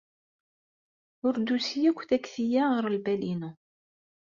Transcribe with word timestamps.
Ur 1.25 1.33
d-tusi 1.37 1.79
akk 1.89 2.01
takti-a 2.09 2.63
ɣer 2.71 2.85
lbal-inu. 2.95 3.51